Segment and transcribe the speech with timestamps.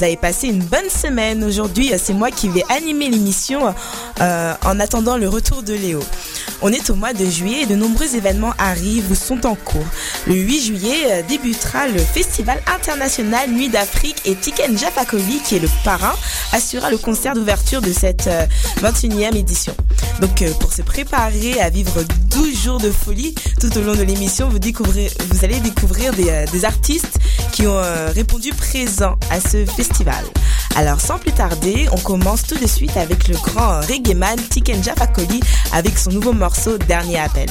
[0.00, 1.44] vous avez passé une bonne semaine.
[1.44, 3.74] Aujourd'hui, euh, c'est moi qui vais animer l'émission
[4.22, 6.00] euh, en attendant le retour de Léo.
[6.62, 9.86] On est au mois de juillet et de nombreux événements arrivent ou sont en cours.
[10.26, 15.68] Le 8 juillet débutera le Festival international Nuit d'Afrique et Tiken Jafakoli, qui est le
[15.84, 16.14] parrain,
[16.52, 18.28] assurera le concert d'ouverture de cette
[18.82, 19.74] 21e édition.
[20.20, 24.48] Donc pour se préparer à vivre 12 jours de folie tout au long de l'émission,
[24.48, 27.18] vous, vous allez découvrir des, des artistes
[27.52, 27.80] qui ont
[28.14, 30.24] répondu présent à ce festival.
[30.76, 35.40] Alors sans plus tarder, on commence tout de suite avec le grand reggaeman Tiken Jafakoli
[35.72, 37.48] avec son nouveau morceau Dernier appel.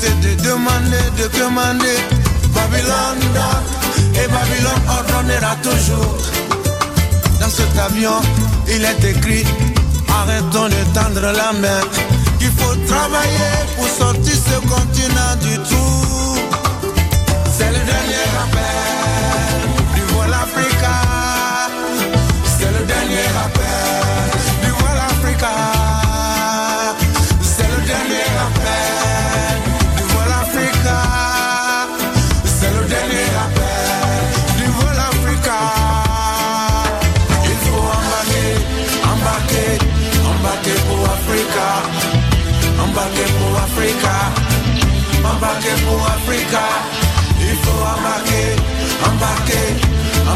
[0.00, 1.98] De commander
[2.54, 3.18] Babylone
[4.14, 6.18] et Babylone ordonnera toujours.
[7.38, 8.20] Dans cet avion,
[8.68, 9.44] il est écrit
[10.08, 11.80] Arrêtons de tendre la main.
[12.40, 16.39] Il faut travailler pour sortir ce continent du trou.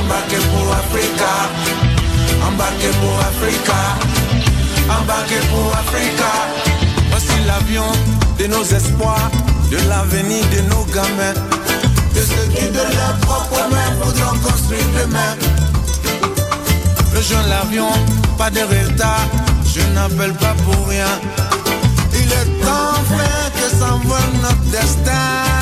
[0.05, 1.33] Embarquer pour Africa.
[2.47, 3.81] Embarquer pour Africa.
[4.89, 6.31] Embarquer pour Africa.
[7.11, 7.91] Voici l'avion
[8.39, 9.31] de nos espoirs,
[9.71, 11.39] de l'avenir de nos gamins.
[12.15, 15.35] De ceux qui de leurs propres mains voudront construire demain.
[17.15, 17.91] Rejoins l'avion,
[18.37, 19.29] pas de retard,
[19.75, 21.15] je n'appelle pas pour rien.
[22.13, 25.54] Il est temps, frère, que s'envole notre destin.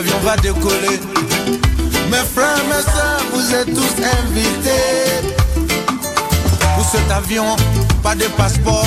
[0.00, 0.98] L'avion va décoller.
[2.10, 5.28] Mes frères, mes soeurs, vous êtes tous invités.
[6.74, 7.56] Pour cet avion,
[8.02, 8.86] pas de passeport,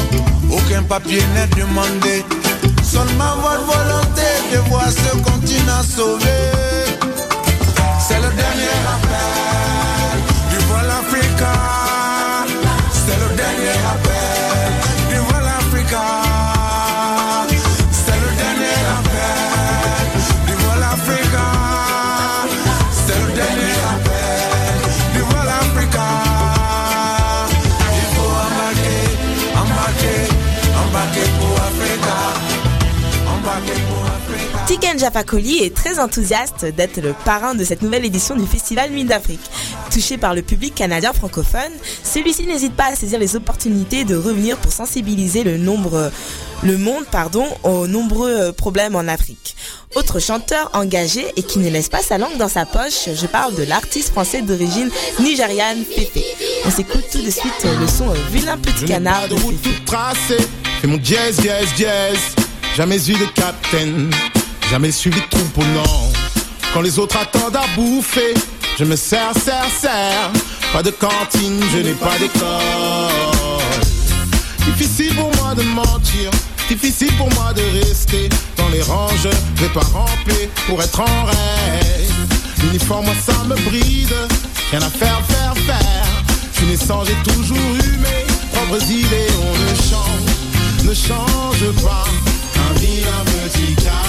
[0.52, 2.26] aucun papier n'est demandé.
[2.84, 6.40] Seulement votre volonté de voir ce continent sauvé.
[8.08, 10.20] C'est le dernier appel
[10.50, 11.54] du vol Africa.
[12.92, 16.23] C'est le dernier appel du vol Africa.
[34.74, 38.90] Tiken Ken Japakoli est très enthousiaste d'être le parrain de cette nouvelle édition du Festival
[38.90, 39.40] Nuit d'Afrique.
[39.92, 41.72] Touché par le public canadien francophone,
[42.04, 46.12] celui-ci n'hésite pas à saisir les opportunités de revenir pour sensibiliser le nombre
[46.64, 49.56] le monde pardon, aux nombreux problèmes en Afrique.
[49.94, 53.54] Autre chanteur engagé et qui ne laisse pas sa langue dans sa poche, je parle
[53.54, 54.90] de l'artiste français d'origine
[55.20, 56.26] nigériane Pépé.
[56.66, 60.38] On s'écoute tout de suite le son Vilain Petit Canard de route toute tracée,
[60.82, 62.18] fais mon jazz, jazz, jazz.
[62.76, 64.10] Jamais eu de captain,
[64.74, 66.12] jamais suivi de troupeau, non.
[66.74, 68.34] Quand les autres attendent à bouffer,
[68.80, 70.32] je me sers, sers, sers.
[70.74, 73.60] Pas de cantine, je n'ai pas d'école.
[74.66, 76.32] Difficile pour moi de mentir
[76.68, 81.26] Difficile pour moi de rester dans les ranges, je vais pas ramper pour être en
[81.26, 82.12] rêve.
[82.64, 84.18] L'uniforme, moi ça me bride,
[84.72, 86.08] rien à faire, faire, faire.
[86.60, 92.06] Je j'ai toujours eu mes propres idées, on ne change, ne change pas.
[92.72, 94.03] Un vilain petit canard.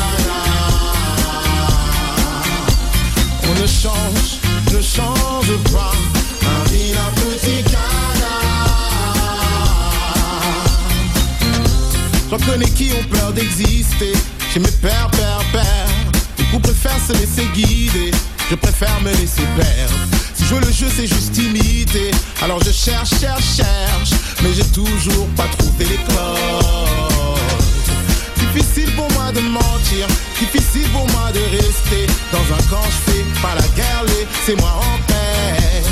[3.60, 4.40] Ne change,
[4.72, 5.92] ne change pas.
[6.42, 7.64] Un vilain petit
[12.30, 14.12] J'en connais qui ont peur d'exister.
[14.52, 15.88] J'ai mes pères, pères, pères.
[16.38, 18.10] Beaucoup préfèrent se laisser guider.
[18.50, 19.94] Je préfère me laisser perdre.
[20.34, 22.10] Si jouer le jeu, c'est juste imiter.
[22.42, 24.10] Alors je cherche, cherche, cherche.
[24.42, 27.13] Mais j'ai toujours pas trouvé les codes.
[28.54, 30.06] Difficile pour moi de mentir.
[30.38, 32.84] Difficile pour moi de rester dans un camp.
[32.84, 34.04] Je fais pas la guerre,
[34.46, 35.82] c'est moi en paix.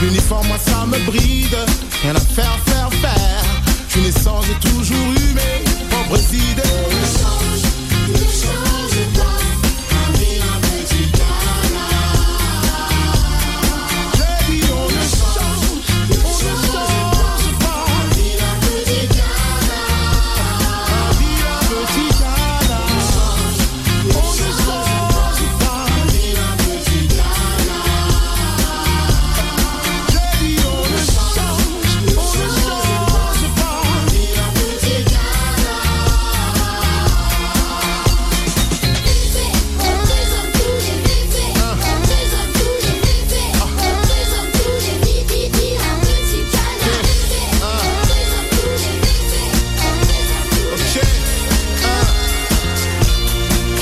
[0.00, 1.56] L'uniforme, moi, ça me bride.
[2.02, 3.44] Rien à faire, faire, faire.
[3.88, 6.62] Je suis naissant, j'ai toujours eu mes propres idées.
[7.18, 7.62] Change,
[8.30, 9.43] change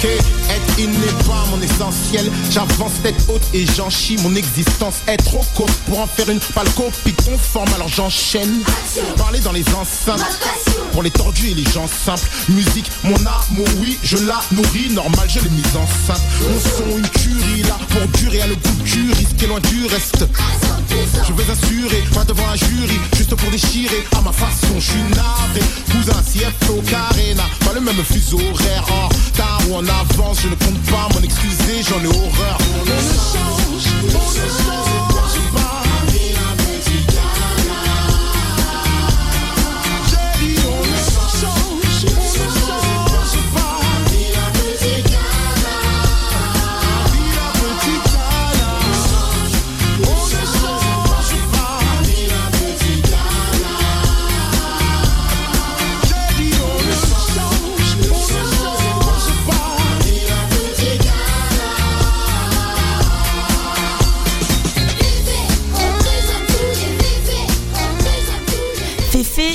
[0.02, 0.41] Ok, être
[0.78, 2.30] il n'est pas mon essentiel.
[2.50, 4.16] J'avance tête haute et j'en chie.
[4.22, 7.72] Mon existence est trop courte pour en faire une pâle copie conforme.
[7.74, 8.62] Alors j'enchaîne.
[9.16, 10.24] Parler dans les enceintes.
[10.92, 12.28] Pour les tordus et les gens simples.
[12.48, 14.90] Musique, mon amour, oui, je la nourris.
[14.90, 16.22] Normal, je l'ai mise enceinte.
[16.40, 19.86] Mon son, une curie là pour durer à le goût du risque est loin du
[19.86, 20.24] reste.
[21.26, 24.04] Je veux assurer, pas devant un jury, juste pour déchirer.
[24.16, 25.60] À ma façon, je suis navré.
[25.90, 28.84] Cousin, CFO, carré, pas le même fuseau horaire.
[28.90, 30.54] En retard ou en avance, je ne
[30.90, 32.58] pas m'en excuser, j'en ai horreur.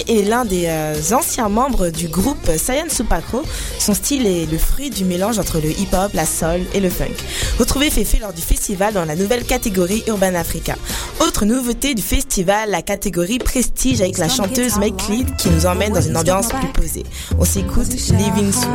[0.08, 3.44] Est l'un des euh, anciens membres du groupe Saiyan Supakro.
[3.80, 7.16] Son style est le fruit du mélange entre le hip-hop, la soul et le funk.
[7.60, 10.76] Retrouvez Féfé lors du festival dans la nouvelle catégorie Urban Africa.
[11.20, 15.94] Autre nouveauté du festival, la catégorie Prestige avec la chanteuse Meg Cleed qui nous emmène
[15.94, 17.04] dans une ambiance plus posée.
[17.40, 18.72] On s'écoute Living Soon.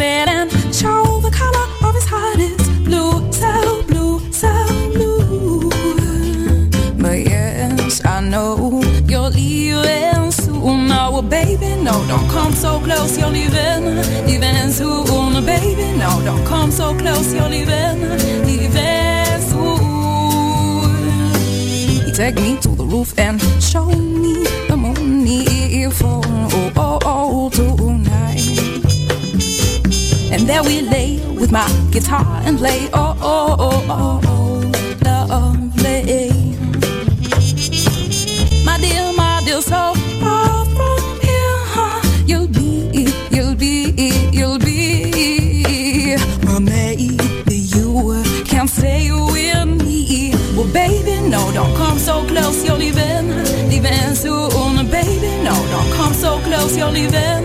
[0.00, 4.50] And showed the color of his heart is blue, so blue, so
[4.92, 5.70] blue.
[7.00, 10.88] But yes, I know you're leaving soon.
[10.88, 13.16] No, baby, no, don't come so close.
[13.16, 13.84] You're leaving,
[14.26, 15.96] leaving soon, baby.
[15.96, 17.32] No, don't come so close.
[17.32, 18.00] You're leaving,
[18.44, 20.02] leaving soon.
[22.12, 25.04] Take me to the roof and show me the moon
[25.90, 28.13] for oh, oh, oh, tonight.
[30.44, 36.28] And there we lay with my guitar and play oh, oh, oh, oh, oh, lovely.
[38.62, 42.24] My dear, my dear, so far from here, huh?
[42.26, 43.94] you'll be, you'll be,
[44.34, 46.14] you'll be.
[46.44, 47.16] Well, maybe
[47.48, 50.34] you can't stay with me.
[50.54, 53.28] Well, baby, no, don't come so close, you're leaving,
[53.70, 57.44] leaving soon, baby, no, don't come so close, you're leaving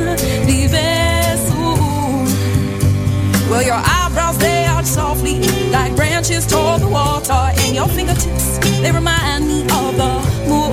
[3.49, 5.39] Well, your eyebrows, they arch softly,
[5.71, 10.71] like branches toward the water, and your fingertips, they remind me of the moon.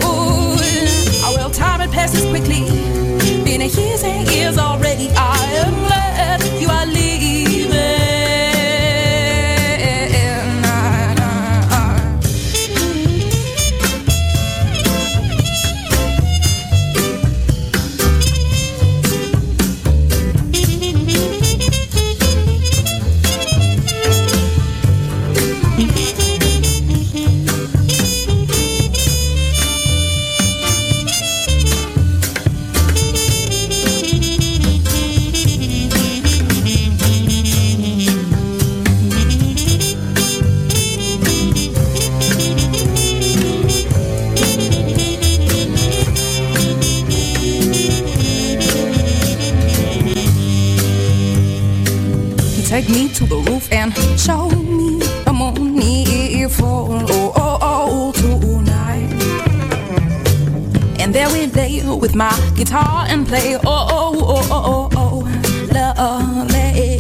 [1.25, 2.65] Oh, well, time it passes quickly,
[3.45, 5.96] been years and years already, I am
[62.07, 65.25] with my guitar and play oh, oh, oh, oh, oh, oh, oh,
[65.73, 66.99] lovely.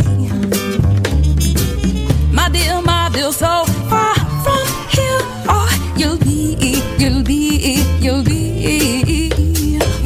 [2.32, 6.56] My dear, my dear, so far from here, oh, you'll be,
[6.98, 9.30] you'll be, you'll be.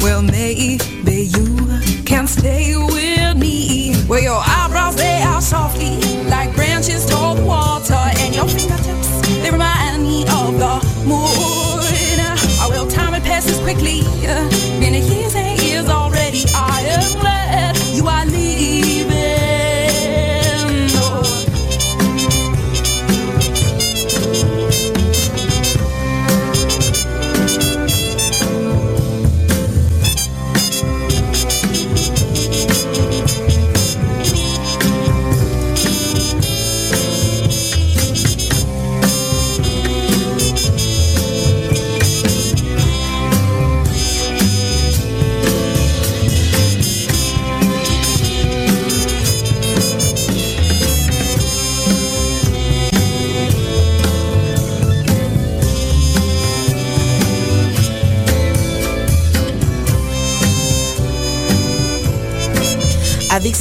[0.03, 0.77] Well, maybe
[1.07, 3.95] you can stay with me.
[4.07, 9.09] Well, your eyebrows, they are softly like branches toward water, and your fingertips,
[9.41, 10.75] they remind me of the
[11.07, 11.79] moon.
[12.63, 14.01] Oh, well, time it passes quickly.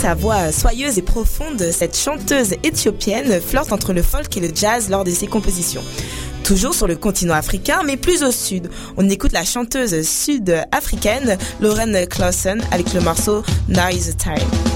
[0.00, 4.88] Sa voix soyeuse et profonde, cette chanteuse éthiopienne flirte entre le folk et le jazz
[4.88, 5.82] lors de ses compositions.
[6.42, 8.70] Toujours sur le continent africain, mais plus au sud.
[8.96, 14.69] On écoute la chanteuse sud-africaine Lauren Clausen avec le morceau Now is the Time.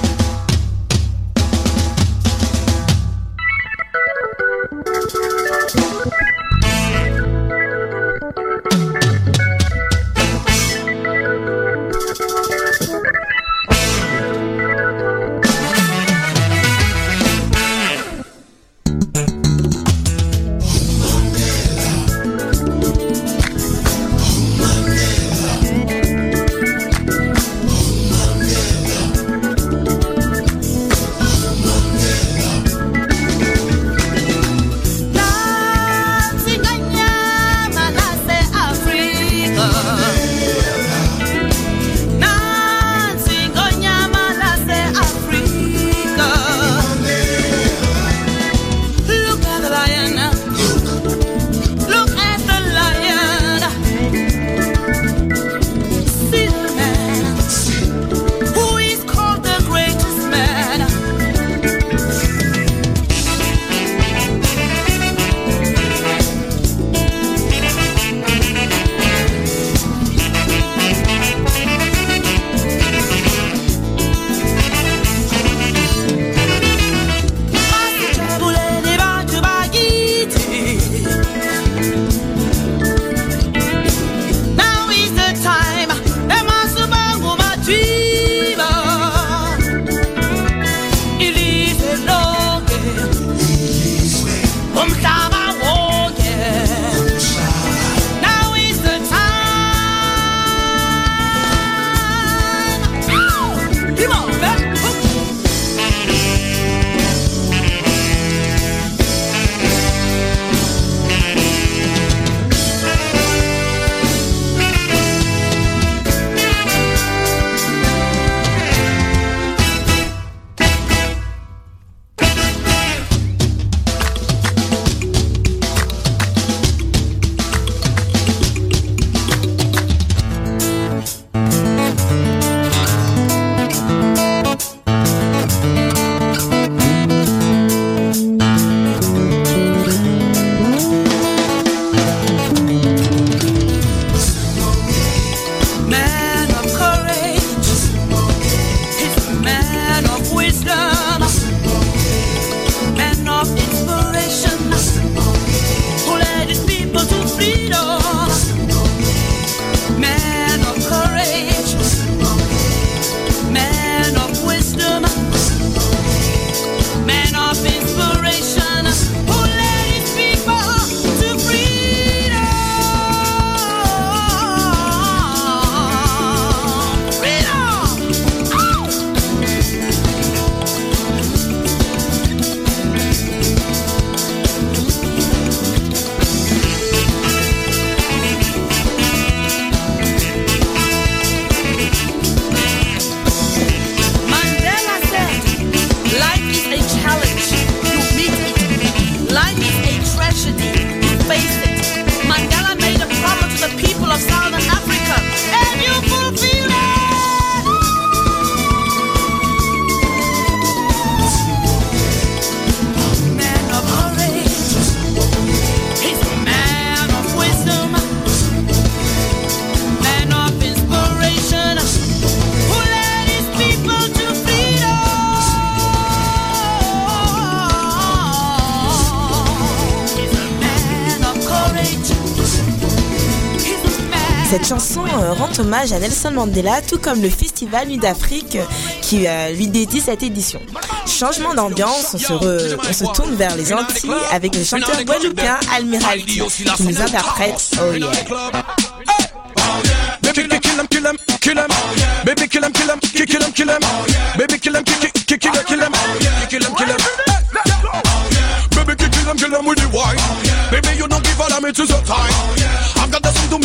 [235.75, 238.65] À Nelson Mandela, tout comme le Festival Nuit d'Afrique euh,
[239.03, 240.61] qui euh, lui dédie cette édition.
[241.07, 246.43] Changement d'ambiance, on, se tourne vers les Antilles avec le chanteur guadeloupéen Almiralty
[246.77, 247.93] qui nous interprète Oh.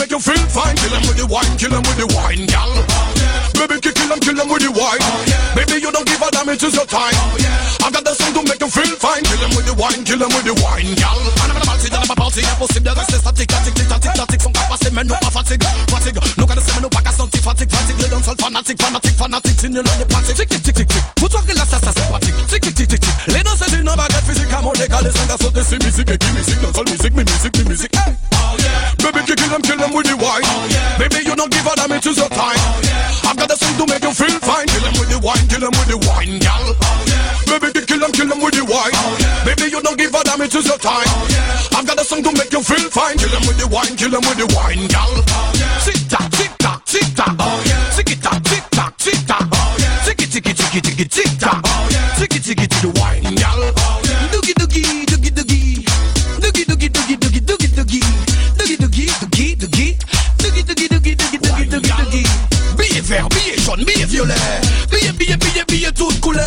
[0.09, 0.75] Make you feel fine.
[0.75, 2.71] Kill him with the wine, kill him with the wine, gal.
[3.53, 5.03] Baby, kill him, kill him with the wine.
[5.53, 7.13] Baby, you don't give a damn, it is your time.
[7.83, 9.21] I've got the thing to make you feel fine.
[9.21, 11.13] Kill him with the wine, kill him with the wine, gal.
[11.13, 14.13] And I'm gonna party, dans ma party, impossible de rester statique, statique, tic, tac, tic,
[14.13, 16.17] tac, tic, sont capables, mais non pas fatigue, fatigue.
[16.37, 17.99] Nous connaissons, mais nous pas qu'à sentir fatigue, fatigue.
[18.01, 20.35] Le dancehall fanatique, fanatique, fanatique, signe le des pratiques.
[20.35, 21.01] Tic, tic, tic, tic, tic.
[21.15, 22.35] Pour toi que là, ça, ça, c'est pratique.
[22.47, 23.13] Tic, tic, tic, tic, tic.
[23.27, 26.09] Les danses, c'est une baguette physique, à mon égal, les cinq à sauter, c'est musique,
[26.09, 27.95] et qui musique, dancehall musique, mais musique, mais musique.
[27.95, 28.18] Hey.
[29.49, 30.45] Baby, kill them, kill them with the wine.
[31.01, 32.61] Baby, you don't give a damn, it is your time.
[33.25, 34.67] I've got the thing to make you feel fine.
[34.69, 36.61] Kill them with the wine, kill them with the wine, gal.
[37.49, 38.93] Baby, you kill them, kill them with the wine.
[39.49, 41.09] Baby, you don't give a damn, it is your time.
[41.73, 43.17] I've got a song to make you feel fine.
[43.17, 45.09] Kill them with the wine, kill them with the wine, gal.
[45.81, 47.33] Tick tock, tick tock, tick tock.
[47.97, 49.49] Tick tock, tick tock, tick tock.
[50.05, 51.68] Tick it, tick it, tick it, tick it, tick tock.
[64.19, 64.35] Violet.
[64.91, 66.45] Billet, billet, billet, billet toutes couleurs.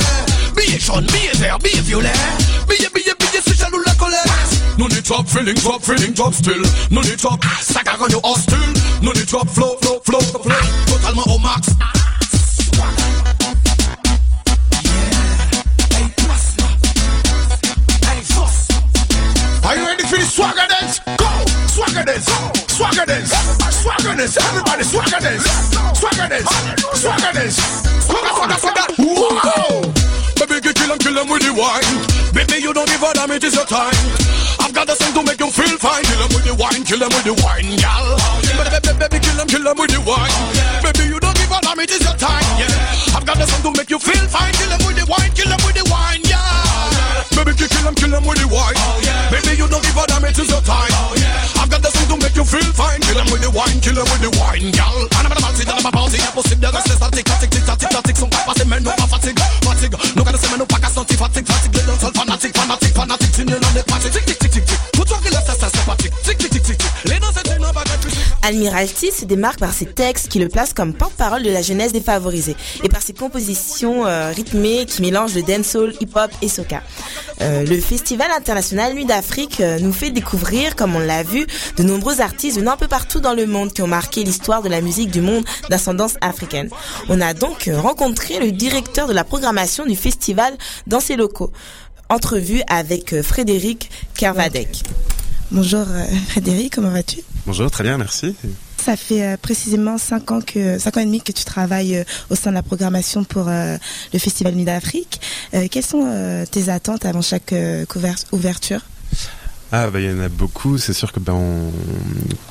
[0.57, 2.13] Billet jaune, billet vert, billet violet.
[2.69, 4.25] Billet, billet, billet, c'est jaloux la colère.
[4.79, 6.63] No need top feeling, top feeling, top still.
[6.91, 8.59] No need top sac à gagner hostile.
[9.03, 10.55] No need top flow, flow, flow, flow.
[10.87, 11.69] Totalement au max.
[19.65, 21.01] Are you ready for the swagger dance?
[21.17, 21.27] Go!
[21.69, 22.27] Swagger dance!
[22.69, 23.62] Swagger dance!
[24.23, 24.39] Dance!
[24.39, 25.43] Everybody swagger dance!
[25.99, 26.47] Swagger dance!
[26.95, 27.59] Swagger dance!
[28.07, 28.87] Swagger, swagger, swagger!
[29.03, 29.83] Whoa!
[30.39, 31.83] Baby, you kill 'em, kill 'em with the wine.
[32.31, 33.99] Baby, you don't give a damn, it is your time.
[34.63, 36.05] I've got the thing to make you feel fine.
[36.07, 38.15] Kill 'em with the wine, kill 'em with the wine, gal.
[38.47, 40.39] Baby, baby, baby, kill 'em with the wine.
[40.87, 42.47] Baby, you don't give a damn, it is your time.
[42.63, 43.19] Yeah.
[43.19, 44.55] I've got the thing to make you feel fine.
[44.55, 46.32] Kill 'em with the wine, kill 'em with the wine, yeah.
[47.43, 48.79] Baby, you kill 'em, kill 'em with the wine.
[49.31, 50.95] Baby, you don't give a damn, it is your time.
[51.59, 53.01] I've got the thing to make you feel fine.
[53.01, 54.95] Kill 'em with the wine, kill 'em with the wine, gal.
[54.95, 57.89] And I'm gonna party, dans ma party, impossible de rester statique, statique, tic, tac, tic,
[57.89, 59.95] tac, tic, sont capables, mais non pas fatigue, fatigue.
[60.15, 61.75] Nous connaissons, mais nous pas qu'à sentir fatigue, fatigue.
[61.75, 64.13] Le dancehall fanatique, fanatique, fanatique, signe le des pratiques.
[64.13, 64.79] Tic, tic, tic, tic, tic.
[64.93, 65.69] Pour toi que là, ça, ça,
[68.45, 72.57] Admiralty se démarque par ses textes qui le placent comme porte-parole de la jeunesse défavorisée
[72.83, 76.83] et par ses compositions euh, rythmées qui mélangent le dancehall, hip-hop et soca.
[77.41, 81.83] Euh, le Festival international Nuit d'Afrique euh, nous fait découvrir, comme on l'a vu, de
[81.85, 84.81] nombreux artistes venant un peu partout dans le monde qui ont marqué l'histoire de la
[84.81, 86.69] musique du monde d'ascendance africaine.
[87.09, 90.53] On a donc rencontré le directeur de la programmation du festival
[90.89, 91.53] dans ses locaux.
[92.09, 94.83] Entrevue avec Frédéric Kervadec.
[95.51, 97.19] Bonjour euh, Frédéric, comment vas-tu?
[97.47, 98.35] Bonjour, très bien, merci.
[98.83, 102.35] Ça fait euh, précisément 5 ans que ans et demi que tu travailles euh, au
[102.35, 105.21] sein de la programmation pour le Festival Nuit d'Afrique.
[105.55, 107.55] Euh, quelles sont tes attentes avant chaque
[108.33, 108.81] ouverture?
[109.75, 110.77] Ah, bah, il y en a beaucoup.
[110.77, 111.41] C'est sûr que ben,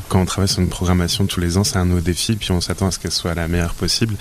[0.10, 2.62] quand on travaille sur une programmation tous les ans, c'est un nouveau défi, puis on
[2.62, 4.16] s'attend à ce qu'elle soit la meilleure possible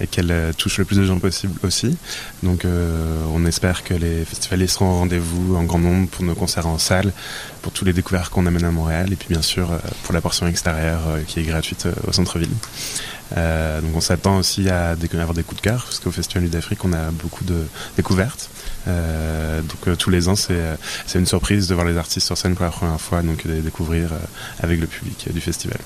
[0.00, 1.98] et qu'elle euh, touche le plus de gens possible aussi.
[2.42, 6.34] Donc, euh, on espère que les festivaliers seront au rendez-vous en grand nombre pour nos
[6.34, 7.12] concerts en salle,
[7.60, 10.22] pour tous les découvertes qu'on amène à Montréal, et puis bien sûr euh, pour la
[10.22, 12.48] portion extérieure qui est gratuite au centre-ville.
[13.32, 16.94] Donc on s'attend aussi à avoir des coups de cœur, parce qu'au Festival d'Afrique, on
[16.94, 17.66] a beaucoup de
[17.96, 18.48] découvertes.
[18.88, 22.26] Euh, donc euh, tous les ans, c'est euh, c'est une surprise de voir les artistes
[22.26, 24.10] sur scène pour la première fois, donc de les découvrir
[24.62, 25.78] avec le public du festival.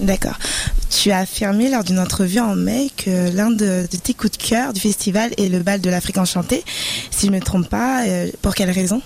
[0.00, 0.38] D'accord.
[0.90, 4.42] Tu as affirmé lors d'une entrevue en mai que l'un de, de tes coups de
[4.42, 6.64] cœur du festival est le bal de l'Afrique enchantée.
[7.10, 8.04] Si je ne me trompe pas,
[8.42, 9.00] pour quelle raison?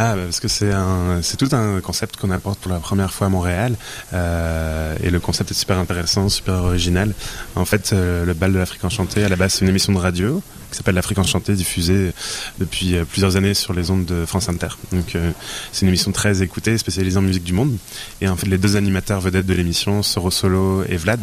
[0.00, 3.12] Ah, bah, parce que c'est un, c'est tout un concept qu'on apporte pour la première
[3.12, 3.74] fois à Montréal,
[4.12, 7.12] euh, et le concept est super intéressant, super original.
[7.56, 9.98] En fait, euh, le bal de l'Afrique enchantée, à la base, c'est une émission de
[9.98, 12.12] radio qui s'appelle l'Afrique enchantée, diffusée
[12.58, 14.68] depuis euh, plusieurs années sur les ondes de France Inter.
[14.92, 15.30] Donc, euh,
[15.72, 17.76] c'est une émission très écoutée, spécialisée en musique du monde.
[18.20, 21.20] Et en fait, les deux animateurs vedettes de l'émission, Soro Solo et Vlad,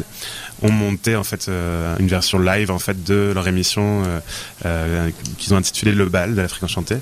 [0.62, 4.04] ont monté en fait euh, une version live en fait de leur émission
[5.38, 6.98] qu'ils ont intitulée Le bal de l'Afrique enchantée.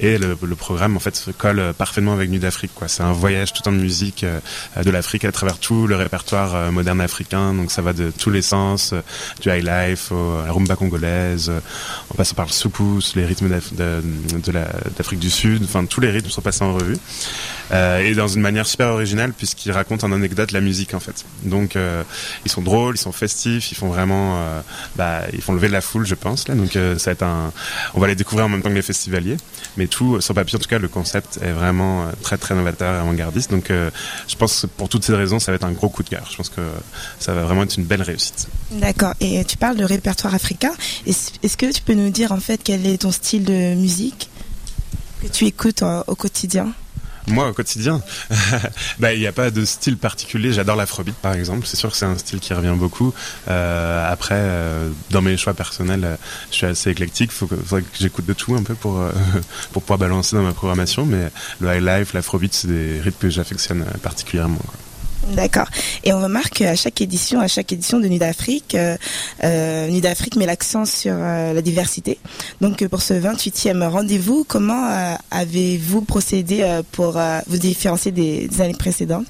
[0.00, 2.70] Et le, le programme en fait se colle parfaitement avec Nuit d'Afrique.
[2.74, 2.88] Quoi.
[2.88, 4.24] C'est un voyage tout en musique
[4.82, 7.54] de l'Afrique à travers tout le répertoire moderne africain.
[7.54, 8.94] Donc ça va de tous les sens,
[9.40, 11.50] du high life au- la rumba congolaise,
[12.10, 16.42] en passant par le soukous, les rythmes d'Afrique du Sud, enfin tous les rythmes sont
[16.42, 16.96] passés en revue.
[17.72, 21.24] Euh, et dans une manière super originale puisqu'ils racontent en anecdote la musique en fait.
[21.42, 22.02] Donc euh,
[22.44, 24.60] ils sont drôles, ils sont festifs, ils font vraiment, euh,
[24.96, 26.54] bah, ils font lever la foule je pense là.
[26.54, 27.52] Donc euh, ça va être un,
[27.94, 29.36] on va les découvrir en même temps que les festivaliers.
[29.76, 32.94] Mais tout, sur papier en tout cas, le concept est vraiment euh, très très novateur
[32.94, 33.50] et avant-gardiste.
[33.50, 33.90] Donc euh,
[34.26, 36.26] je pense que pour toutes ces raisons, ça va être un gros coup de cœur.
[36.30, 36.62] Je pense que
[37.18, 38.48] ça va vraiment être une belle réussite.
[38.70, 39.14] D'accord.
[39.20, 40.72] Et tu parles de répertoire africain.
[41.06, 44.30] Est-ce que tu peux nous dire en fait quel est ton style de musique
[45.22, 46.72] que tu écoutes euh, au quotidien?
[47.28, 48.00] Moi, au quotidien,
[48.98, 50.52] bah, il n'y a pas de style particulier.
[50.52, 51.66] J'adore l'afrobeat, par exemple.
[51.66, 53.12] C'est sûr que c'est un style qui revient beaucoup.
[53.48, 56.16] Euh, après, euh, dans mes choix personnels, euh,
[56.50, 57.30] je suis assez éclectique.
[57.30, 59.02] Que, faudrait que j'écoute de tout un peu pour
[59.72, 61.04] pour pouvoir balancer dans ma programmation.
[61.06, 64.60] Mais le high life, l'afrobeat, c'est des rythmes que j'affectionne particulièrement.
[65.34, 65.66] D'accord.
[66.04, 68.96] Et on remarque qu'à chaque édition, à chaque édition de Nuit d'Afrique, euh,
[69.44, 72.18] euh, Nuit d'Afrique met l'accent sur euh, la diversité.
[72.60, 74.88] Donc pour ce 28e rendez-vous, comment
[75.30, 79.26] avez-vous procédé pour vous différencier des années précédentes?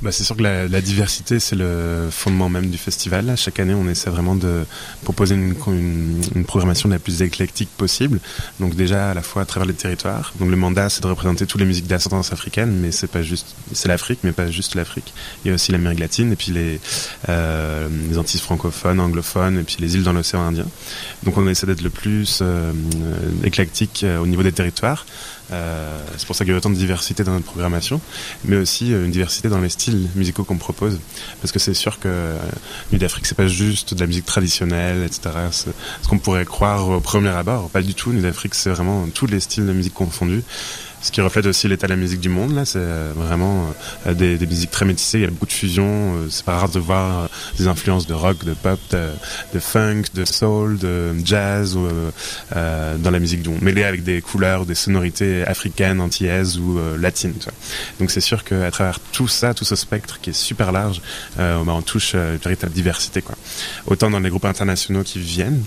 [0.00, 3.34] Bah, c'est sûr que la, la diversité, c'est le fondement même du festival.
[3.36, 4.64] Chaque année, on essaie vraiment de
[5.02, 8.20] proposer une, une, une programmation la plus éclectique possible.
[8.60, 10.32] Donc déjà, à la fois à travers les territoires.
[10.38, 13.56] Donc le mandat, c'est de représenter toutes les musiques d'ascendance africaine, mais c'est pas juste,
[13.72, 15.12] c'est l'Afrique, mais pas juste l'Afrique.
[15.44, 16.80] Il y a aussi l'Amérique latine et puis les,
[17.28, 20.66] euh, les Antilles francophones, anglophones, et puis les îles dans l'océan Indien.
[21.24, 25.06] Donc on essaie d'être le plus euh, euh, éclectique euh, au niveau des territoires.
[25.50, 28.00] Euh, c'est pour ça qu'il y a autant de diversité dans notre programmation,
[28.44, 30.98] mais aussi euh, une diversité dans les styles musicaux qu'on propose.
[31.40, 32.38] Parce que c'est sûr que euh,
[32.92, 35.30] Nuit d'Afrique, c'est pas juste de la musique traditionnelle, etc.
[35.50, 37.70] Ce qu'on pourrait croire au premier abord.
[37.70, 38.12] Pas du tout.
[38.12, 40.42] Nuit d'Afrique, c'est vraiment tous les styles de musique confondus.
[41.00, 43.72] Ce qui reflète aussi l'état de la musique du monde, là, c'est euh, vraiment
[44.06, 46.68] euh, des, musiques très métissées, il y a beaucoup de fusion, euh, c'est pas rare
[46.68, 51.78] de voir des influences de rock, de pop, de, funk, de soul, de jazz
[52.54, 57.34] dans la musique du monde, mêlées avec des couleurs, des sonorités africaines, antillaises ou latines.
[58.00, 61.00] Donc c'est sûr qu'à travers tout ça, tout ce spectre qui est super large,
[61.36, 63.22] bah, on touche une véritable diversité.
[63.86, 65.62] Autant dans les groupes internationaux qui viennent,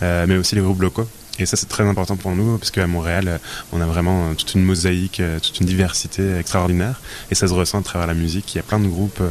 [0.00, 1.08] mais aussi les groupes locaux.
[1.38, 3.38] Et ça, c'est très important pour nous, parce qu'à Montréal, euh,
[3.72, 7.00] on a vraiment euh, toute une mosaïque, euh, toute une diversité extraordinaire.
[7.30, 8.54] Et ça se ressent à travers la musique.
[8.54, 9.22] Il y a plein de groupes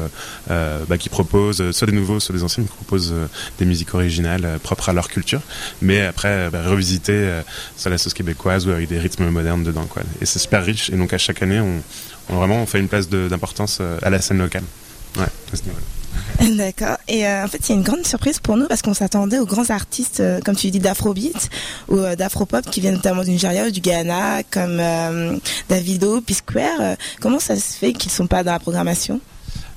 [0.48, 3.14] bah, qui proposent, soit des nouveaux, soit des anciens, qui proposent
[3.58, 5.42] des musiques originales propres à leur culture.
[5.82, 7.42] Mais après, bah, revisiter
[7.78, 9.86] sur la sauce québécoise ou avec des rythmes modernes dedans.
[9.86, 10.04] Quoi.
[10.22, 10.90] Et c'est super riche.
[10.90, 11.82] Et donc, à chaque année, on,
[12.30, 14.64] on vraiment on fait une place d'importance à la scène locale.
[15.18, 16.05] Ouais, à ce niveau-là.
[16.58, 16.98] D'accord.
[17.08, 19.70] Et euh, en fait, a une grande surprise pour nous parce qu'on s'attendait aux grands
[19.70, 21.50] artistes, euh, comme tu dis, d'afrobeat
[21.88, 24.82] ou euh, d'afropop qui viennent notamment du Nigeria ou du Ghana, comme
[25.70, 26.98] Davido, P-Square.
[27.22, 29.20] Comment ça se fait qu'ils sont pas dans la programmation?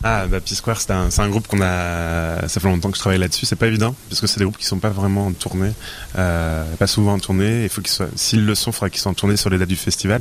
[0.02, 2.46] Ah, bah, P-Square, c'est un, c'est groupe qu'on a.
[2.48, 3.46] Ça fait longtemps que je travaille là-dessus.
[3.46, 5.72] C'est pas évident, parce que c'est des groupes qui sont pas vraiment en tournée,
[6.14, 7.64] pas souvent en tournée.
[7.64, 8.08] Il faut qu'ils soient.
[8.14, 10.20] S'ils le sont, il faudra qu'ils soient en tournée sur les dates du festival.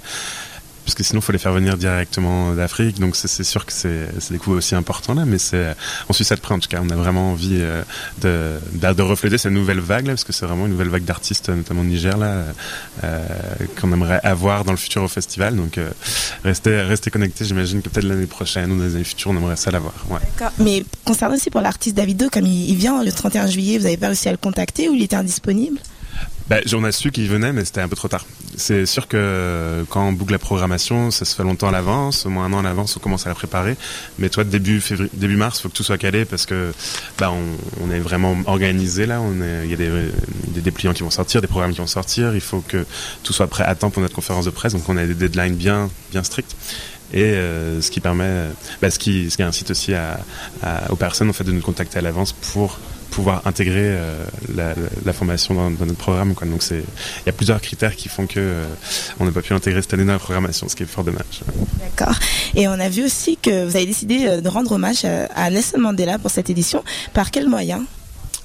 [0.88, 2.98] Parce que sinon, il faut les faire venir directement d'Afrique.
[2.98, 5.26] Donc, c'est sûr que c'est des coups aussi importants là.
[5.26, 5.76] Mais c'est,
[6.08, 6.80] on suit ça de près en tout cas.
[6.82, 7.84] On a vraiment envie euh,
[8.22, 11.82] de, refléter cette nouvelle vague là, parce que c'est vraiment une nouvelle vague d'artistes, notamment
[11.82, 12.46] au Niger là,
[13.04, 13.28] euh,
[13.82, 15.58] qu'on aimerait avoir dans le futur au festival.
[15.58, 15.90] Donc, euh,
[16.46, 17.44] restez, restez connectés.
[17.44, 19.94] J'imagine que peut-être l'année prochaine ou dans les années futures, on aimerait ça l'avoir.
[20.58, 23.98] Mais concernant aussi pour l'artiste Davido, comme il, il vient le 31 juillet, vous avez
[23.98, 25.80] pas réussi à le contacter ou il était indisponible?
[26.50, 28.26] Bah, on a su qu'il venait, mais c'était un peu trop tard.
[28.56, 32.30] C'est sûr que quand on boucle la programmation, ça se fait longtemps à l'avance, au
[32.30, 33.76] moins un an à l'avance, on commence à la préparer.
[34.18, 36.72] Mais toi, début février, début mars, faut que tout soit calé parce que
[37.20, 37.34] bah,
[37.82, 39.22] on, est vraiment organisé là.
[39.66, 39.92] Il y a des,
[40.48, 42.34] des dépliants qui vont sortir, des programmes qui vont sortir.
[42.34, 42.86] Il faut que
[43.24, 44.72] tout soit prêt à temps pour notre conférence de presse.
[44.72, 46.56] Donc on a des deadlines bien, bien stricts.
[47.14, 48.46] Et euh, ce qui permet,
[48.82, 50.20] bah, ce qui, ce qui incite aussi à,
[50.64, 54.24] à- aux personnes en fait de nous contacter à l'avance pour pouvoir intégrer euh,
[54.56, 56.34] la, formation dans, notre programme.
[56.34, 56.48] Quoi.
[56.48, 56.78] Donc il
[57.26, 58.66] y a plusieurs critères qui font que euh,
[59.20, 61.42] on n'a pas pu l'intégrer cette année dans la programmation, ce qui est fort dommage.
[61.82, 62.16] D'accord.
[62.56, 65.80] Et on a vu aussi que vous avez décidé euh, de rendre hommage à, Nelson
[65.80, 66.84] Mandela pour cette édition.
[67.14, 67.84] Par quel moyen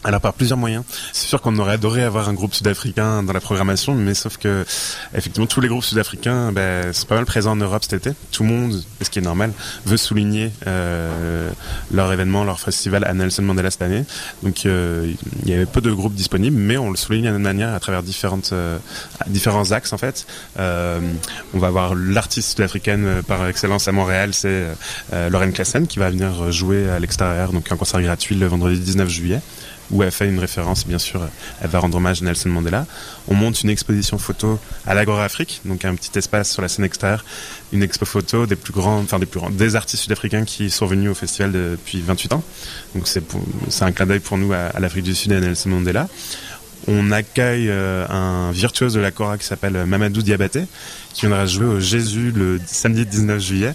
[0.05, 0.85] Alors par plusieurs moyens.
[1.13, 4.65] C'est sûr qu'on aurait adoré avoir un groupe sud-africain dans la programmation, mais sauf que
[5.15, 8.17] effectivement tous les groupes sud-africains ben, sont pas mal présents en Europe cet été.
[8.33, 9.53] Tout le monde, ce qui est normal,
[9.87, 11.51] veut souligner euh,
[11.93, 14.05] leur événement, leur festival à Nelson Mandela cette année.
[14.43, 15.13] Donc euh,
[15.45, 18.03] il y avait peu de groupes disponibles, mais on le souligne d'une manière à travers
[18.03, 18.79] différentes euh,
[19.29, 20.27] différents axes en fait.
[20.59, 21.01] Euh,
[21.55, 24.67] on va avoir l'artiste sud-africaine euh, par excellence à Montréal, c'est
[25.13, 28.81] euh, Lauren Klassen qui va venir jouer à l'extérieur, donc un concert gratuit le vendredi
[28.81, 29.41] 19 juillet
[29.93, 31.21] où elle fait une référence, bien sûr,
[31.61, 32.87] elle va rendre hommage à Nelson Mandela.
[33.29, 36.85] On monte une exposition photo à l'Agora Afrique, donc un petit espace sur la scène
[36.85, 37.25] extérieure,
[37.73, 39.05] une expo photo des plus grands,
[39.51, 42.43] des artistes sud-africains qui sont venus au festival depuis 28 ans.
[42.95, 46.09] Donc c'est un clin d'œil pour nous à, l'Afrique du Sud et à Nelson Mandela.
[46.89, 50.65] on accueille euh, un virtuose de la Cora qui s'appelle Mamadou Diabaté,
[51.13, 53.75] qui viendra jouer au Jésus le samedi 19 juillet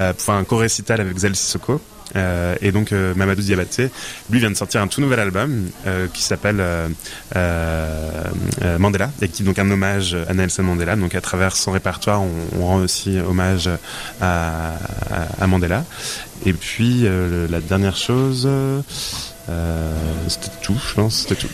[0.00, 1.80] euh, pour un co-récital avec Zel Sissoko.
[2.16, 3.90] Euh, et donc euh, Mamadou Diabaté,
[4.30, 6.88] lui vient de sortir un tout nouvel album euh, qui s'appelle euh,
[7.36, 8.24] euh,
[8.62, 10.96] euh, Mandela et qui est donc un hommage à Nelson Mandela.
[10.96, 13.68] Donc à travers son répertoire, on, on rend aussi hommage
[14.20, 14.74] à,
[15.40, 15.84] à, Mandela.
[16.46, 17.06] Et puis
[17.50, 18.48] la dernière chose,
[20.28, 21.48] c'était tout, je pense, c'était tout.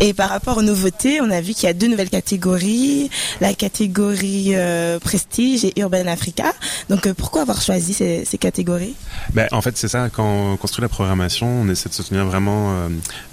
[0.00, 3.08] Et par rapport aux nouveautés, on a vu qu'il y a deux nouvelles catégories,
[3.40, 6.52] la catégorie euh, Prestige et Urban Africa.
[6.90, 8.94] Donc euh, pourquoi avoir choisi ces, ces catégories?
[9.32, 12.26] Ben, en fait, c'est ça, quand on construit la programmation, on essaie de se tenir
[12.26, 12.88] vraiment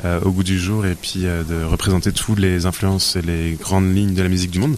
[0.05, 3.93] euh, au goût du jour et puis de représenter toutes les influences et les grandes
[3.93, 4.77] lignes de la musique du monde.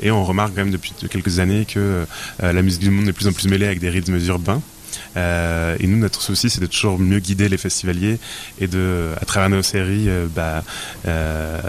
[0.00, 2.06] Et on remarque quand même depuis quelques années que
[2.40, 4.62] la musique du monde est de plus en plus mêlée avec des rythmes urbains.
[5.16, 8.18] Euh, et nous, notre souci, c'est de toujours mieux guider les festivaliers
[8.60, 10.64] et de, à travers nos séries, euh, bah,
[11.06, 11.60] euh,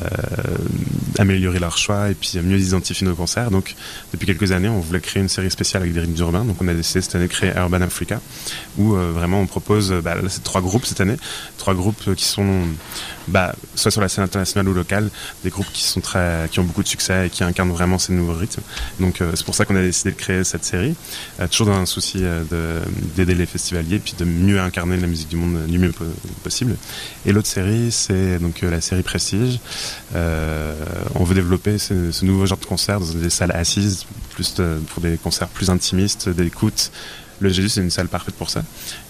[1.17, 3.51] améliorer leur choix et puis mieux identifier nos concerts.
[3.51, 3.75] Donc,
[4.13, 6.45] depuis quelques années, on voulait créer une série spéciale avec des rythmes urbains.
[6.45, 8.21] Donc, on a décidé cette année de créer Urban Africa,
[8.77, 11.17] où euh, vraiment on propose, bah, là, c'est trois groupes cette année,
[11.57, 12.63] trois groupes qui sont,
[13.27, 15.09] bah, soit sur la scène internationale ou locale,
[15.43, 18.13] des groupes qui sont très, qui ont beaucoup de succès et qui incarnent vraiment ces
[18.13, 18.61] nouveaux rythmes.
[18.99, 20.95] Donc, euh, c'est pour ça qu'on a décidé de créer cette série,
[21.39, 22.81] euh, toujours dans un souci euh, de
[23.15, 26.05] d'aider les festivaliers puis de mieux incarner la musique du monde du mieux po-
[26.43, 26.75] possible.
[27.25, 29.59] Et l'autre série, c'est donc la série Prestige.
[30.15, 30.73] Euh,
[31.15, 34.79] on veut développer ce, ce nouveau genre de concert dans des salles assises, plus de-
[34.93, 36.91] pour des concerts plus intimistes, d'écoute.
[37.39, 38.63] Le Jésus, c'est une salle parfaite pour ça.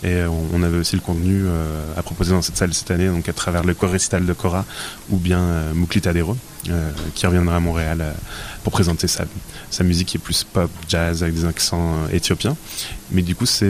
[0.04, 3.08] Et euh, on, avait aussi le contenu euh, à proposer dans cette salle cette année,
[3.08, 4.66] donc à travers le corps récital de Cora
[5.10, 6.36] ou bien euh, Moukli Tadero,
[6.70, 8.04] euh, qui reviendra à Montréal
[8.63, 9.24] pour présenter sa,
[9.70, 12.58] sa musique qui est plus pop, jazz, avec des accents éthiopiens.
[13.12, 13.66] Mais du coup, c'est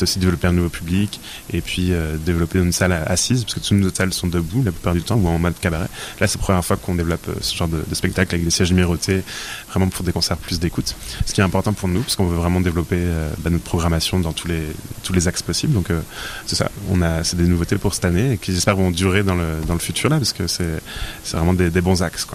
[0.00, 1.20] aussi développer un nouveau public
[1.52, 1.92] et puis
[2.24, 5.16] développer une salle assise, parce que toutes nos salles sont debout la plupart du temps
[5.16, 5.88] ou en mode cabaret.
[6.18, 8.70] Là, c'est la première fois qu'on développe ce genre de, de spectacle avec des sièges
[8.70, 9.22] numérotés,
[9.76, 10.94] vraiment pour des concerts plus d'écoute.
[11.26, 14.18] Ce qui est important pour nous, parce qu'on veut vraiment développer euh, bah, notre programmation
[14.18, 14.62] dans tous les,
[15.02, 15.74] tous les axes possibles.
[15.74, 16.00] Donc, euh,
[16.46, 16.70] c'est ça.
[16.90, 19.78] On a, c'est des nouveautés pour cette année et qui j'espère vont durer dans le,
[19.78, 20.80] futur là, parce que c'est
[21.22, 22.26] c'est vraiment des, bons axes.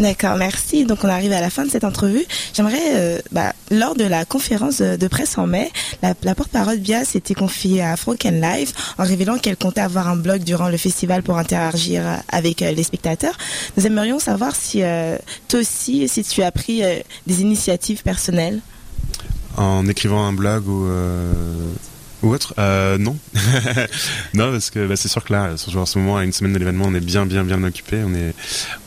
[0.00, 0.86] D'accord, merci.
[0.86, 2.24] Donc on arrive à la fin de cette entrevue.
[2.54, 5.70] J'aimerais, euh, bah, lors de la conférence de, presse en mai,
[6.02, 10.42] la, porte-parole Bia s'était confiée à Froken Live en révélant qu'elle comptait avoir un blog
[10.42, 13.36] durant le festival pour interagir avec euh, les spectateurs.
[13.76, 16.82] Nous aimerions savoir si euh, toi aussi, si tu as pris
[17.26, 18.60] des initiatives personnelles.
[19.56, 20.88] En écrivant un blog ou,
[22.22, 23.16] ou autre euh, Non.
[24.34, 26.52] non, parce que bah, c'est sûr que là, surtout en ce moment, à une semaine
[26.52, 28.02] de l'événement, on est bien, bien, bien occupé.
[28.04, 28.34] On est,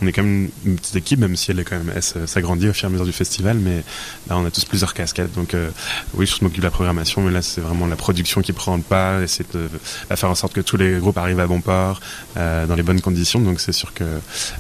[0.02, 2.74] on est quand même une petite équipe, même si elle est quand même, s'agrandit au
[2.74, 3.84] fur et à mesure du festival, mais
[4.30, 5.34] là, on a tous plusieurs casquettes.
[5.34, 5.70] Donc, euh,
[6.14, 8.84] oui, je m'occupe de la programmation, mais là, c'est vraiment la production qui prend le
[8.84, 9.70] pas, essayer de
[10.10, 12.00] bah, faire en sorte que tous les groupes arrivent à bon port,
[12.38, 13.40] euh, dans les bonnes conditions.
[13.40, 14.04] Donc, c'est sûr que,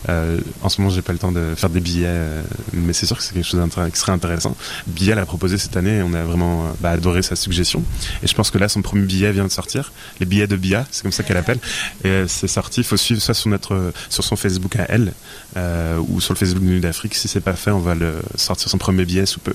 [0.09, 3.05] euh, en ce moment, j'ai pas le temps de faire des billets, euh, mais c'est
[3.05, 4.55] sûr que c'est quelque chose qui serait intéressant.
[4.87, 7.83] Billet l'a proposé cette année, on a vraiment euh, bah, adoré sa suggestion.
[8.21, 10.87] Et je pense que là, son premier billet vient de sortir, les billets de Bia,
[10.89, 11.59] c'est comme ça qu'elle appelle.
[12.03, 15.13] Et euh, c'est sorti, il faut suivre soit sur notre, sur son Facebook à elle,
[15.57, 17.13] euh, ou sur le Facebook de Nuit d'Afrique.
[17.15, 19.53] Si c'est pas fait, on va le sortir son premier billet sous peu.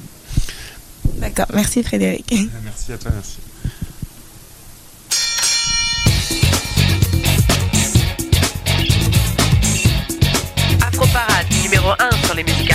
[1.17, 2.27] D'accord, merci Frédéric.
[2.65, 3.39] Merci à toi, merci.
[10.87, 12.68] Afro Parade, numéro 1 sur les musiques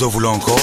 [0.00, 0.59] plu Vous en voulez encore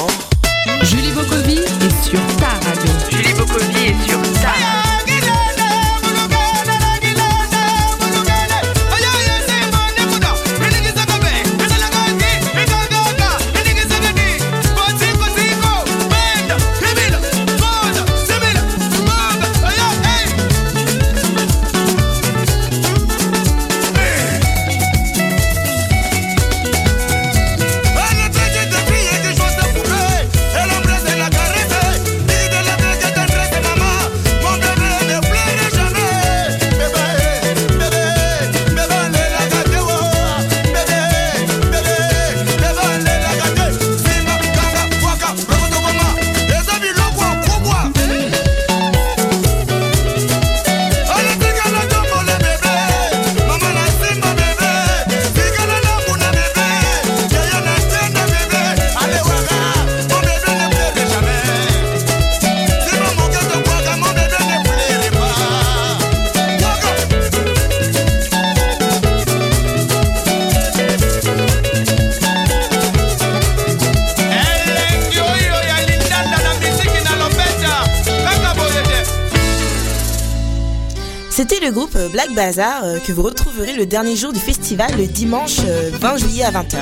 [82.37, 86.43] Bazar euh, que vous retrouverez le dernier jour du festival le dimanche euh, 20 juillet
[86.43, 86.77] à 20h.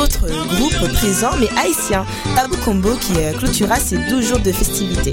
[0.00, 4.52] Autre euh, groupe présent mais haïtien, Tabou Combo qui euh, clôturera ces 12 jours de
[4.52, 5.12] festivités.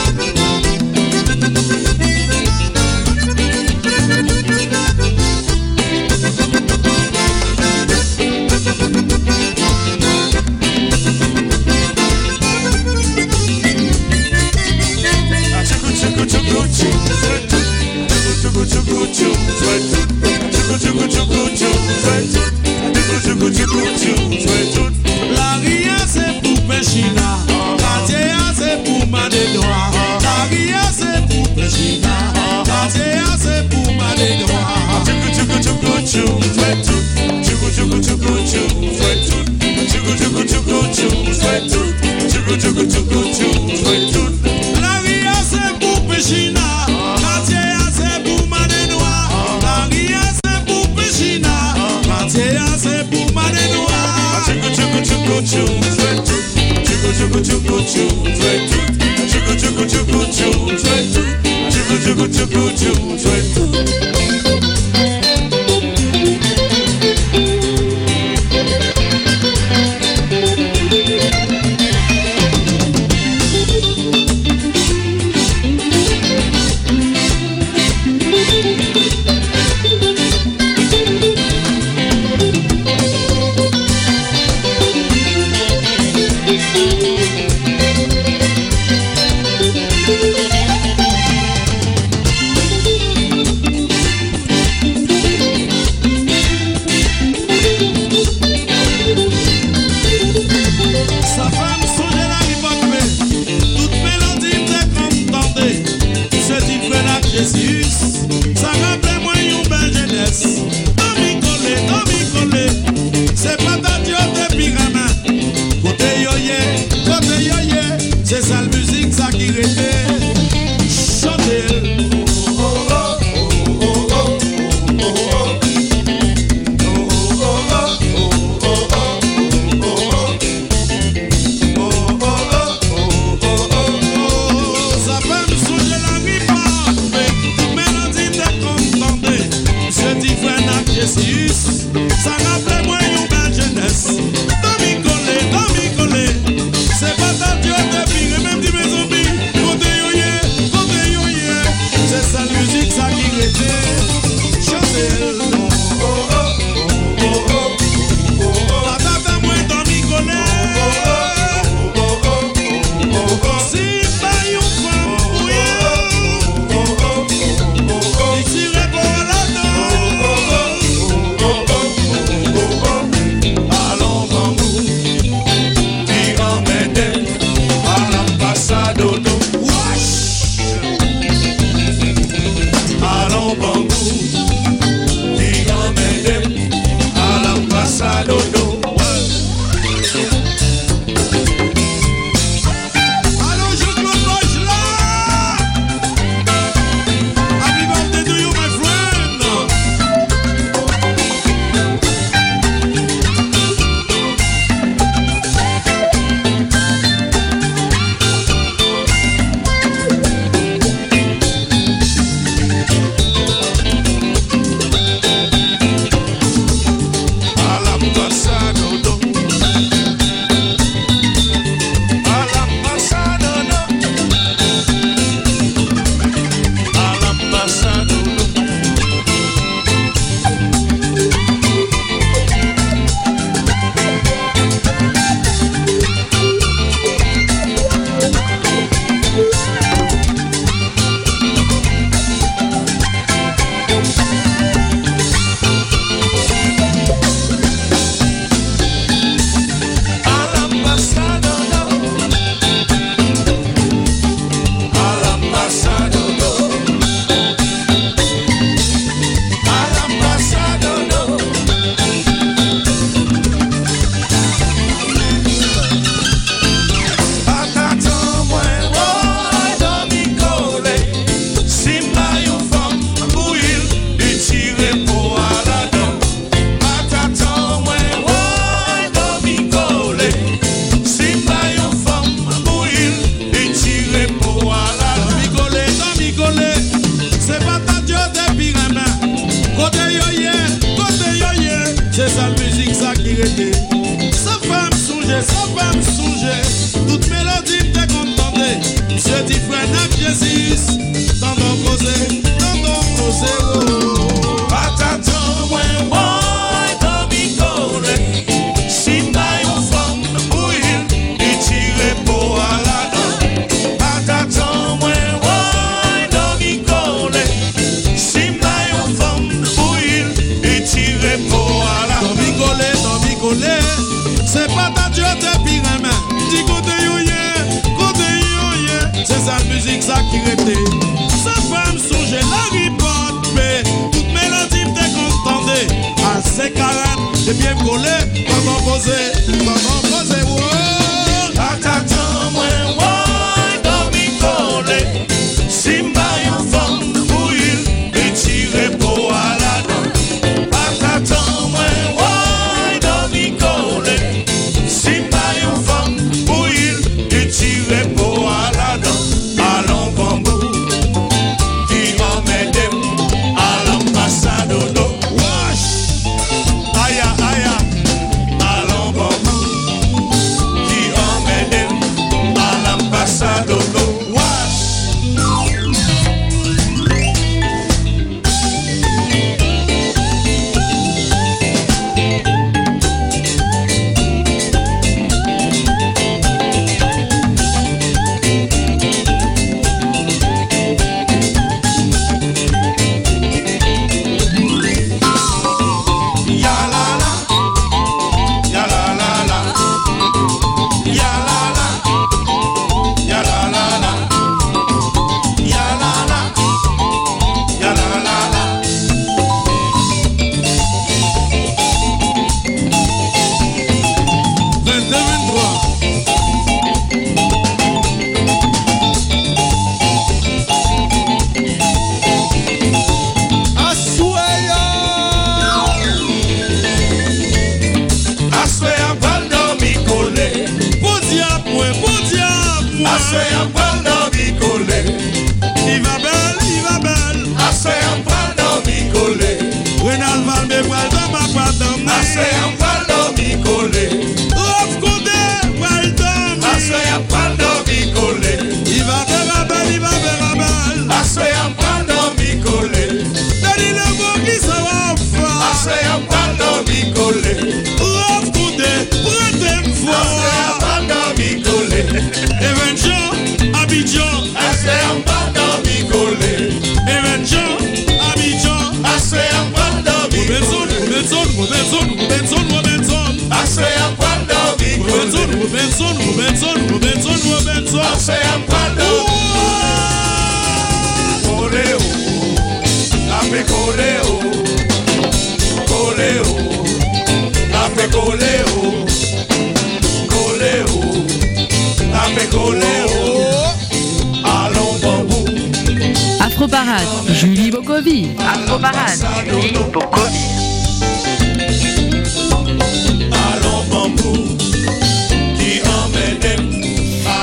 [118.31, 118.80] se salve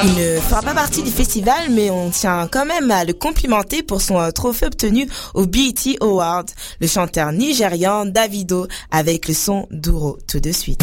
[0.04, 3.82] Il ne fera pas partie du festival, mais on tient quand même à le complimenter
[3.82, 6.46] pour son euh, trophée obtenu au BET Awards.
[6.80, 10.82] Le chanteur nigérian Davido avec le son Duro tout de suite.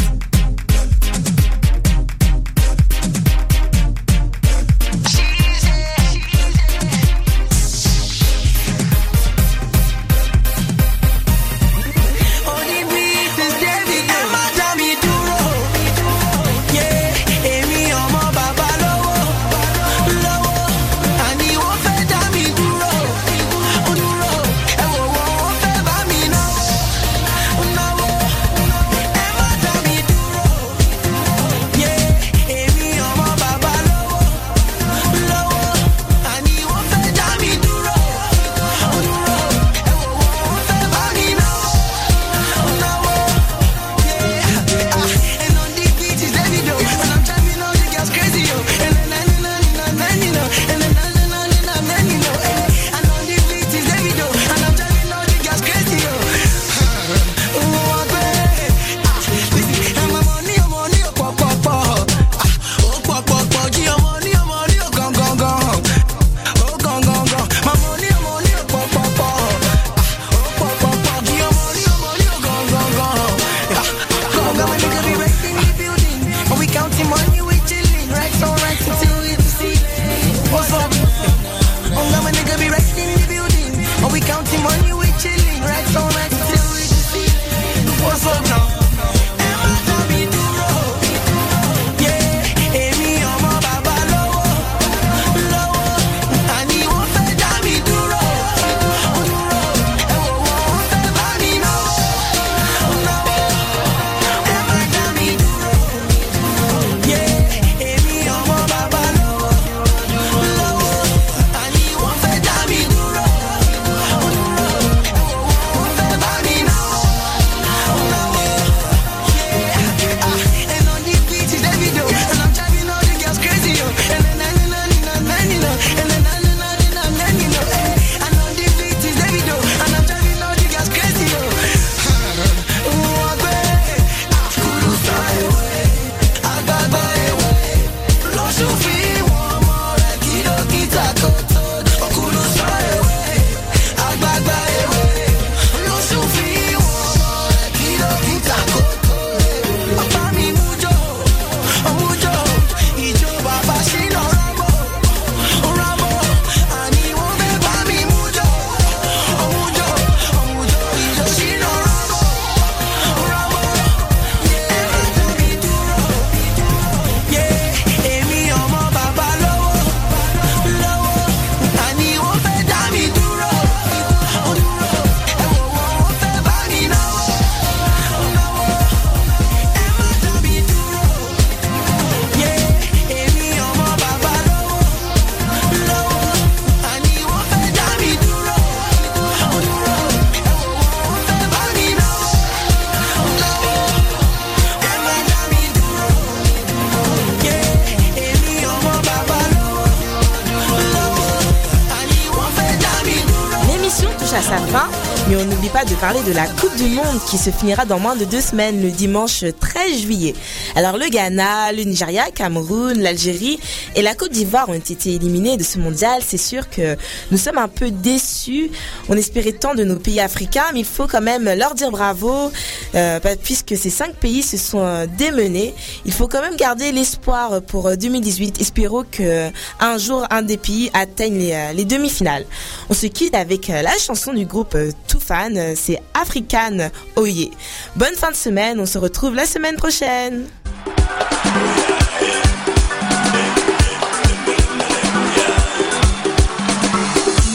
[206.06, 208.92] parler de la Coupe du Monde qui se finira dans moins de deux semaines, le
[208.92, 210.36] dimanche 13 juillet.
[210.76, 213.58] Alors le Ghana, le Nigeria, Cameroun, l'Algérie
[213.96, 216.22] et la Côte d'Ivoire ont été éliminés de ce mondial.
[216.26, 216.98] C'est sûr que
[217.32, 218.70] nous sommes un peu déçus.
[219.08, 222.52] On espérait tant de nos pays africains, mais il faut quand même leur dire bravo
[222.94, 225.74] euh, puisque ces cinq pays se sont euh, démenés.
[226.06, 228.60] Il faut quand même garder l'espoir pour euh, 2018.
[228.60, 229.50] Espérons que euh,
[229.80, 232.46] un jour un des pays atteigne les, les demi-finales.
[232.90, 237.52] On se quitte avec la chanson du groupe Tout Fan, c'est African Oye.
[237.96, 240.46] Bonne fin de semaine, on se retrouve la semaine prochaine.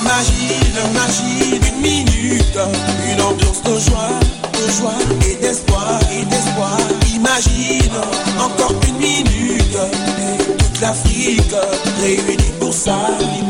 [0.03, 2.59] Imagine, imagine une minute,
[3.11, 4.11] une ambiance de joie,
[4.53, 6.78] de joie et d'espoir, et d'espoir.
[7.14, 7.93] Imagine
[8.39, 9.78] encore une minute,
[10.59, 11.55] toute l'Afrique
[12.01, 12.99] réunie pour ça,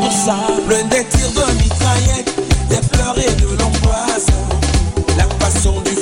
[0.00, 0.36] pour ça.
[0.68, 2.24] Plein de tirs de mitrailleurs,
[2.68, 4.44] des pleurs et de l'empoison.
[5.16, 5.99] La passion du